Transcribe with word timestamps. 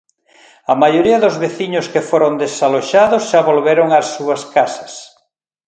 A 0.71 0.73
maioría 0.83 1.21
dos 1.23 1.35
veciños 1.43 1.89
que 1.93 2.05
foron 2.09 2.33
desaloxados 2.43 3.23
xa 3.29 3.41
volveron 3.49 3.87
ás 3.99 4.07
súas 4.15 4.41
casas. 4.55 4.93